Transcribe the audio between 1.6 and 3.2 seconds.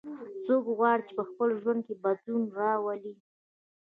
ژوند کې بدلون راولي